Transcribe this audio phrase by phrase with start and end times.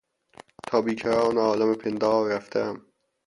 [0.67, 2.77] تا بیکران عالم پندار رفتهام.